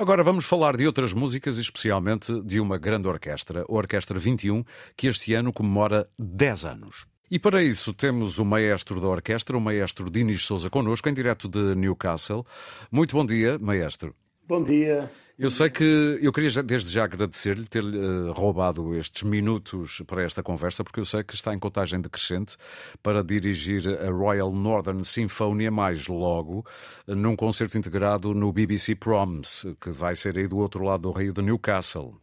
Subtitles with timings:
[0.00, 4.64] Agora vamos falar de outras músicas, especialmente de uma grande orquestra, a Orquestra 21,
[4.96, 7.06] que este ano comemora 10 anos.
[7.30, 11.46] E para isso temos o maestro da orquestra, o maestro Dinis Souza, connosco, em direto
[11.50, 12.46] de Newcastle.
[12.90, 14.14] Muito bom dia, maestro.
[14.48, 15.10] Bom dia.
[15.42, 20.42] Eu sei que eu queria desde já agradecer-lhe ter uh, roubado estes minutos para esta
[20.42, 22.58] conversa, porque eu sei que está em contagem decrescente
[23.02, 26.62] para dirigir a Royal Northern Sinfonia mais logo,
[27.06, 31.32] num concerto integrado no BBC Proms, que vai ser aí do outro lado do rio
[31.32, 32.20] de Newcastle.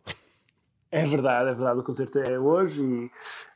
[0.91, 1.79] É verdade, é verdade.
[1.79, 3.09] O concerto é hoje e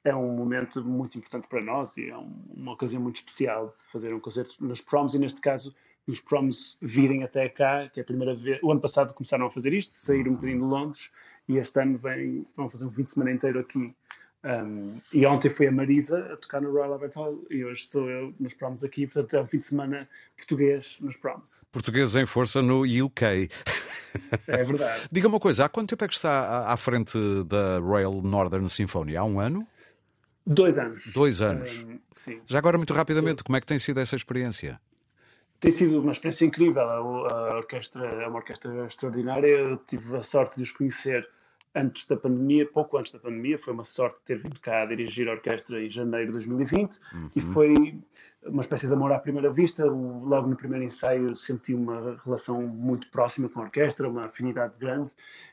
[0.04, 4.12] é um momento muito importante para nós e é uma ocasião muito especial de fazer
[4.12, 5.76] um concerto nos Proms e, neste caso,
[6.08, 8.60] os proms virem até cá, que é a primeira vez.
[8.62, 11.12] O ano passado começaram a fazer isto, saíram um bocadinho de Londres
[11.48, 13.96] e este ano vem, vão fazer um fim de semana inteiro aqui.
[14.44, 18.10] Um, e ontem foi a Marisa a tocar no Royal Albert Hall e hoje sou
[18.10, 21.64] eu nos proms aqui, portanto é um fim de semana português nos proms.
[21.72, 23.50] Português em força no UK.
[24.48, 25.08] É verdade.
[25.12, 29.16] Diga uma coisa, há quanto tempo é que está à frente da Royal Northern Symphony?
[29.16, 29.68] Há um ano?
[30.46, 31.14] Dois anos.
[31.14, 31.84] Dois anos.
[31.84, 32.42] Um.
[32.48, 34.82] Já agora, muito rapidamente, como é que tem sido essa experiência?
[35.62, 36.82] Tem sido uma experiência incrível.
[36.82, 39.48] A, orquestra é uma orquestra extraordinária.
[39.48, 41.30] Eu tive a sorte de os conhecer
[41.74, 43.60] antes da pandemia, pouco antes da pandemia.
[43.60, 47.30] Foi uma sorte ter vindo cá a dirigir a orquestra em janeiro de 2020 uhum.
[47.36, 47.74] e foi
[48.44, 49.86] uma espécie de amor à primeira vista.
[49.86, 55.12] Logo no primeiro ensaio senti uma relação muito próxima com a orquestra, uma afinidade grande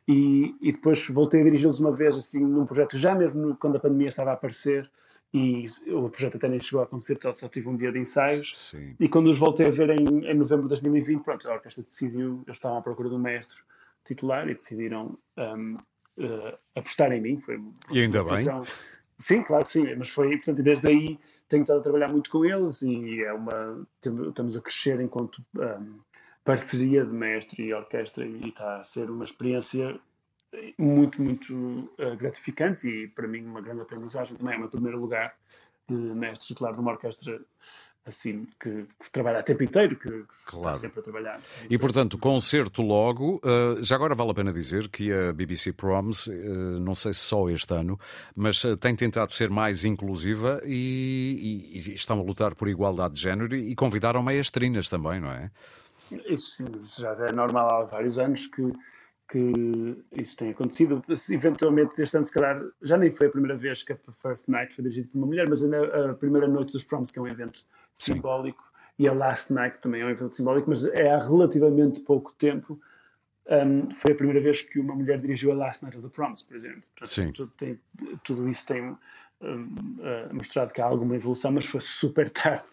[0.09, 3.81] e, e depois voltei a dirigi-los uma vez assim num projeto já mesmo quando a
[3.81, 4.91] pandemia estava a aparecer
[5.33, 8.53] e o projeto até nem chegou a acontecer, só tive um dia de ensaios.
[8.57, 8.97] Sim.
[8.99, 12.43] E quando os voltei a ver em, em novembro de 2020, pronto, a orquestra decidiu,
[12.47, 13.59] eles estavam à procura de um mestre
[14.05, 17.41] titular e decidiram um, uh, apostar em mim.
[17.41, 18.47] Foi e ainda bem.
[19.19, 21.19] Sim, claro que sim, mas foi, portanto, desde aí
[21.49, 25.99] tenho estado a trabalhar muito com eles e é uma, estamos a crescer enquanto um,
[26.45, 29.99] parceria de mestre e orquestra e está a ser uma experiência
[30.79, 31.55] muito, muito
[31.99, 34.55] uh, gratificante e para mim uma grande aprendizagem também.
[34.55, 35.35] É o meu primeiro lugar
[35.89, 37.41] de mestre titular de uma orquestra
[38.09, 40.75] assim, que, que, trabalha a tempo inteiro, que, que claro.
[40.75, 41.41] está sempre a trabalhar.
[41.69, 43.41] E portanto, concerto logo.
[43.45, 46.33] Uh, já agora vale a pena dizer que a BBC Proms, uh,
[46.81, 48.01] não sei se só este ano,
[48.35, 53.15] mas uh, tem tentado ser mais inclusiva e, e, e, estão a lutar por igualdade
[53.15, 55.51] de género e convidaram maestrinas também, não é?
[56.27, 58.73] Isso, sim, já é normal há vários anos que
[59.29, 59.53] que
[60.13, 61.05] isso tem acontecido.
[61.31, 64.75] Eventualmente, este ano, se calhar, já nem foi a primeira vez que a First Night
[64.75, 67.29] foi dirigida por uma mulher, mas a, a primeira noite dos Proms, que é um
[67.29, 68.15] evento Sim.
[68.15, 68.65] simbólico,
[68.99, 72.81] e a Last Night também é um evento simbólico, mas é há relativamente pouco tempo.
[73.51, 76.43] Um, foi a primeira vez que uma mulher dirigiu a Last Night of the Proms,
[76.43, 76.83] por exemplo.
[77.05, 77.33] Sim.
[77.33, 77.79] Tudo, tem,
[78.25, 78.97] tudo isso tem
[79.41, 82.65] uh, mostrado que há alguma evolução, mas foi super tarde,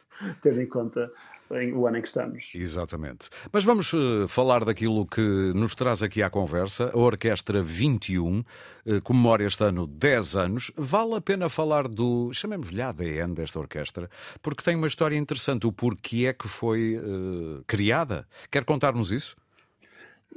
[0.41, 1.11] tendo em conta
[1.49, 2.51] o ano em que estamos.
[2.55, 3.29] Exatamente.
[3.51, 5.21] Mas vamos uh, falar daquilo que
[5.53, 6.89] nos traz aqui à conversa.
[6.93, 10.71] A Orquestra 21 uh, comemora este ano 10 anos.
[10.75, 14.09] Vale a pena falar do, chamemos-lhe ADN desta orquestra,
[14.41, 15.67] porque tem uma história interessante.
[15.67, 18.27] O porquê é que foi uh, criada.
[18.49, 19.35] Quer contar-nos isso?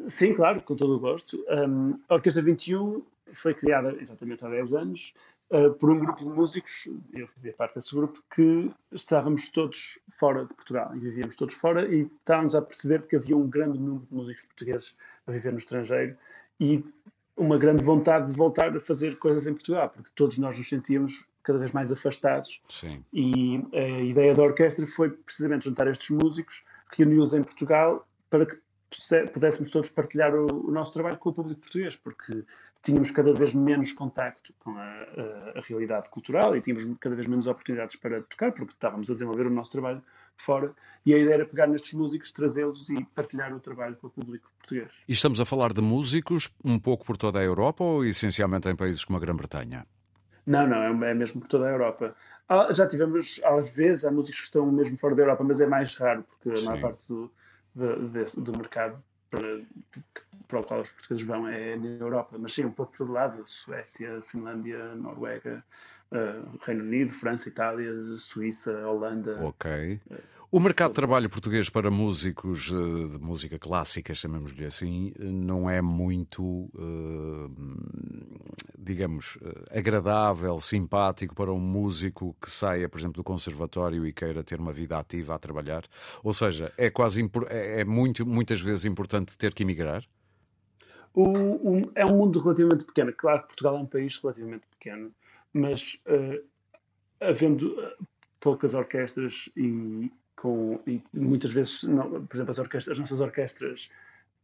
[0.06, 1.42] Sim, claro, com todo o gosto.
[1.48, 3.02] Um, a Orquestra 21
[3.32, 5.14] foi criada exatamente há 10 anos
[5.50, 10.44] uh, por um grupo de músicos, eu fazia parte desse grupo, que estávamos todos fora
[10.44, 14.06] de Portugal e vivíamos todos fora e estávamos a perceber que havia um grande número
[14.06, 16.16] de músicos portugueses a viver no estrangeiro
[16.60, 16.84] e
[17.36, 21.28] uma grande vontade de voltar a fazer coisas em Portugal, porque todos nós nos sentíamos
[21.42, 22.60] cada vez mais afastados.
[22.68, 23.02] Sim.
[23.12, 28.58] E a ideia da orquestra foi precisamente juntar estes músicos, reuni-los em Portugal para que
[29.32, 32.44] pudéssemos todos partilhar o, o, nosso trabalho com o público português, porque
[32.82, 37.26] tínhamos cada vez menos contacto com a, a, a, realidade cultural e tínhamos cada vez
[37.26, 40.02] menos oportunidades para tocar, porque estávamos a desenvolver o nosso trabalho
[40.36, 40.72] fora.
[41.04, 44.50] E a ideia era pegar nestes músicos, trazê-los e partilhar o trabalho com o público
[44.58, 44.90] português.
[45.06, 48.76] E estamos a falar de músicos um pouco por toda a Europa ou essencialmente em
[48.76, 49.86] países como a Grã-Bretanha?
[50.46, 52.14] Não, não, é, é mesmo por toda a Europa.
[52.70, 55.94] Já tivemos, às vezes, há músicos que estão mesmo fora da Europa, mas é mais
[55.96, 57.30] raro, porque a maior parte do
[57.74, 59.60] de, do mercado para,
[60.46, 63.12] para o qual os portugueses vão é na Europa, mas sim um pouco por todo
[63.12, 65.64] lado, Suécia, Finlândia, Noruega,
[66.12, 69.38] uh, Reino Unido, França, Itália, Suíça, Holanda.
[69.44, 70.00] Ok.
[70.50, 75.82] O mercado de trabalho português para músicos eh, de música clássica, chamemos-lhe assim, não é
[75.82, 77.50] muito, eh,
[78.88, 84.42] digamos, eh, agradável, simpático para um músico que saia, por exemplo, do conservatório e queira
[84.42, 85.84] ter uma vida ativa a trabalhar.
[86.24, 87.20] Ou seja, é quase
[87.50, 90.02] é, é muito, muitas vezes importante ter que emigrar.
[91.12, 93.12] O, o, é um mundo relativamente pequeno.
[93.12, 95.12] Claro que Portugal é um país relativamente pequeno,
[95.52, 96.42] mas uh,
[97.20, 97.76] havendo
[98.40, 103.90] poucas orquestras e, com, e muitas vezes, não, por exemplo, as, orquestras, as nossas orquestras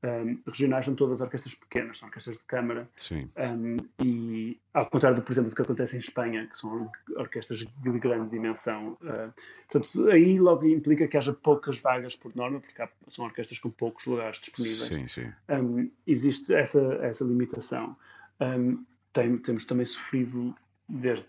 [0.04, 2.88] um, regionais são todas orquestras pequenas, são orquestras de câmara.
[2.96, 3.30] Sim.
[3.36, 7.98] Um, e ao contrário, por exemplo, do que acontece em Espanha, que são orquestras de
[7.98, 8.98] grande dimensão.
[9.00, 9.32] Uh,
[9.68, 13.70] portanto, aí logo implica que haja poucas vagas por norma, porque há, são orquestras com
[13.70, 14.88] poucos lugares disponíveis.
[14.88, 15.32] Sim, sim.
[15.48, 17.96] Um, existe essa, essa limitação.
[19.12, 20.54] Tem, temos também sofrido
[20.88, 21.26] desde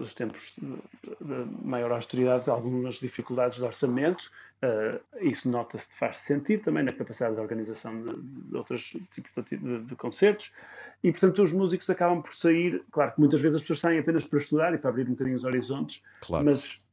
[0.00, 4.30] os tempos de maior austeridade, algumas dificuldades de orçamento.
[4.62, 9.56] Uh, isso nota-se, faz sentido também na capacidade de organização de, de outros tipos de,
[9.56, 10.52] de, de, concertos.
[11.02, 12.82] E, portanto, os músicos acabam por sair.
[12.90, 15.36] Claro que muitas vezes as pessoas saem apenas para estudar e para abrir um bocadinho
[15.36, 16.44] os horizontes, claro.
[16.44, 16.86] mas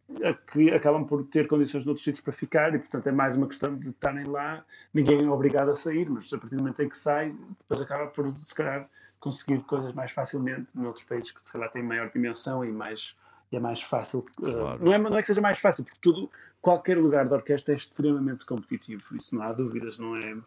[0.53, 3.75] que acabam por ter condições noutros sítios para ficar e, portanto, é mais uma questão
[3.75, 4.63] de estarem lá.
[4.93, 8.07] Ninguém é obrigado a sair, mas a partir do momento em que sai, depois acaba
[8.07, 12.63] por, se calhar, conseguir coisas mais facilmente noutros países que se calhar têm maior dimensão
[12.63, 13.17] e mais
[13.51, 14.25] e é mais fácil.
[14.43, 14.81] Eh, claro.
[14.81, 16.29] Uh, não, é, não é que seja mais fácil, porque tudo,
[16.61, 20.37] qualquer lugar de orquestra é extremamente competitivo, isso não há dúvidas, não é,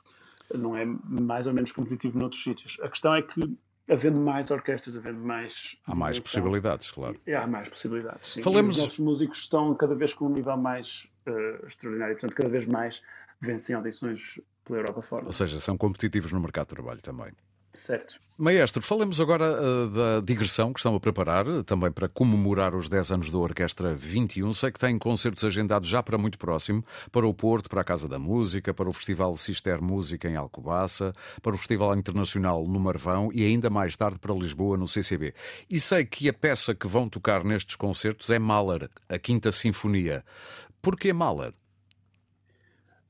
[0.55, 2.78] não é mais ou menos competitivo noutros sítios.
[2.82, 3.56] A questão é que
[3.88, 5.76] havendo mais orquestras, havendo mais.
[5.87, 7.20] Há mais dimensão, possibilidades, claro.
[7.26, 8.34] Há mais possibilidades.
[8.34, 8.43] Sim.
[8.43, 8.76] Falemos...
[8.76, 12.49] E os nossos músicos estão cada vez com um nível mais uh, extraordinário, portanto, cada
[12.49, 13.02] vez mais
[13.40, 15.26] vencem audições pela Europa fora.
[15.26, 17.32] Ou seja, são competitivos no mercado de trabalho também.
[17.72, 18.20] Certo.
[18.43, 23.12] Maestro, falemos agora uh, da digressão que estão a preparar, também para comemorar os 10
[23.12, 24.50] anos da Orquestra 21.
[24.55, 26.82] Sei que têm concertos agendados já para muito próximo,
[27.12, 31.12] para o Porto, para a Casa da Música, para o Festival Cister Música em Alcobaça,
[31.43, 35.34] para o Festival Internacional no Marvão e ainda mais tarde para Lisboa, no CCB.
[35.69, 40.25] E sei que a peça que vão tocar nestes concertos é Mahler, a Quinta Sinfonia.
[40.81, 41.52] Porquê Mahler?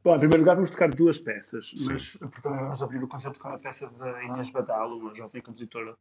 [0.02, 1.86] Bom, em primeiro lugar vamos tocar duas peças, Sim.
[1.90, 5.94] mas também vamos abrir o concerto com a peça da Inês Badalo, uma jovem compositora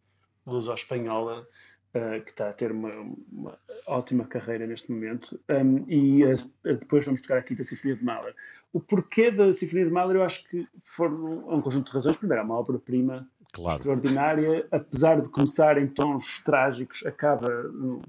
[0.46, 2.92] luso-espanhola uh, que está a ter uma,
[3.32, 3.58] uma,
[3.88, 8.36] ótima carreira neste momento, um, e uh, depois vamos tocar aqui da Sinfonia de Mahler.
[8.72, 12.16] O porquê da Sinfonia de Mahler eu acho que foram um conjunto de razões.
[12.16, 13.78] Primeiro, é uma obra-prima claro.
[13.78, 17.50] extraordinária, apesar de começar em tons trágicos, acaba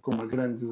[0.00, 0.66] com uma grande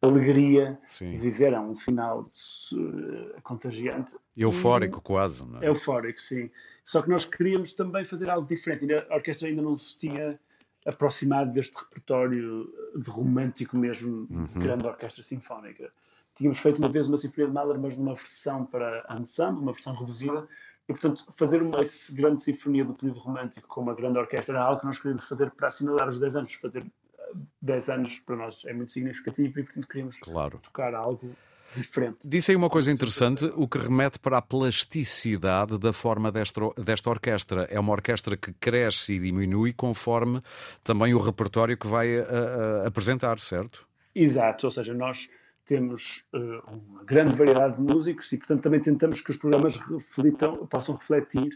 [0.00, 1.12] alegria Sim.
[1.12, 1.52] de viver.
[1.52, 4.16] É um final uh, contagiante.
[4.36, 5.44] Eufórico, e, quase.
[5.44, 5.68] Não é?
[5.68, 6.50] Eufórico, sim.
[6.84, 8.86] Só que nós queríamos também fazer algo diferente.
[9.10, 10.38] A orquestra ainda não se tinha
[10.86, 14.46] aproximado deste repertório de romântico mesmo, uhum.
[14.54, 15.90] grande orquestra sinfónica.
[16.34, 19.94] Tínhamos feito uma vez uma Sinfonia de Mahler, mas numa versão para ensemble, uma versão
[19.94, 20.46] reduzida,
[20.88, 21.78] e, portanto, fazer uma
[22.12, 25.50] grande sinfonia do período romântico com uma grande orquestra era algo que nós queríamos fazer
[25.50, 26.54] para assinalar os 10 anos.
[26.54, 26.86] Fazer
[27.60, 30.58] 10 anos para nós é muito significativo e, portanto, queríamos claro.
[30.62, 31.36] tocar algo
[31.76, 32.26] diferente.
[32.26, 37.10] Disse aí uma coisa interessante, o que remete para a plasticidade da forma desta, desta
[37.10, 37.64] orquestra.
[37.70, 40.42] É uma orquestra que cresce e diminui conforme
[40.82, 43.86] também o repertório que vai a, a, apresentar, certo?
[44.14, 45.28] Exato, ou seja, nós
[45.68, 50.66] temos uh, uma grande variedade de músicos e, portanto, também tentamos que os programas reflitam,
[50.66, 51.50] possam refletir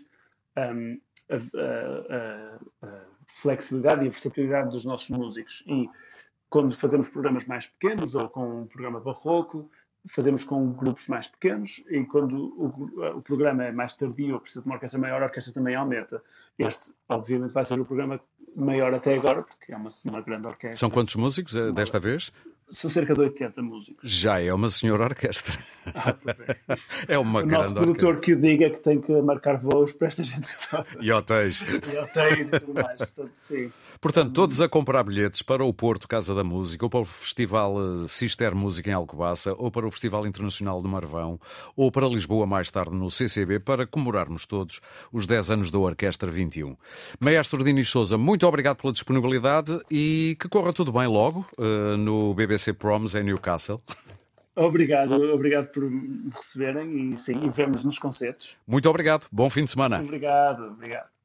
[0.59, 1.01] um,
[1.31, 1.37] a,
[2.15, 5.65] a, a, flexibilidade e a versatilidade dos nossos músicos.
[5.67, 5.89] E
[6.51, 9.71] quando fazemos programas mais pequenos ou com um programa barroco,
[10.09, 14.61] fazemos com grupos mais pequenos e quando o, o, programa é mais tardio ou precisa
[14.61, 16.23] de uma orquestra maior, a orquestra também aumenta.
[16.59, 18.21] Este, obviamente, vai ser o programa
[18.55, 20.77] maior até agora, porque é uma, uma grande orquestra.
[20.77, 22.31] São quantos músicos eh, desta vez?
[22.73, 24.11] São cerca de 80 músicos.
[24.11, 25.59] Já é uma senhora orquestra.
[25.95, 26.57] Ah, pois é.
[27.09, 30.07] é uma o grande nosso produtor que o diga que tem que marcar voos para
[30.07, 30.87] esta gente toda.
[31.01, 31.61] E hotéis.
[31.63, 32.99] E hotéis e tudo mais.
[32.99, 33.73] Portanto, sim.
[34.01, 37.75] Portanto, todos a comprar bilhetes para o Porto Casa da Música, ou para o Festival
[37.79, 41.41] eh, Cister Música em Alcobaça, ou para o Festival Internacional do Marvão,
[41.77, 44.81] ou para Lisboa mais tarde no CCB, para comemorarmos todos
[45.13, 46.77] os 10 anos da Orquestra 21.
[47.19, 52.33] Maestro Dinis Souza, muito obrigado pela disponibilidade e que corra tudo bem logo uh, no
[52.35, 53.81] BBC Proms em Newcastle.
[54.55, 58.57] Obrigado, obrigado por me receberem e sim, e vemos nos concertos.
[58.67, 60.01] Muito obrigado, bom fim de semana.
[60.01, 61.13] Obrigado, obrigado.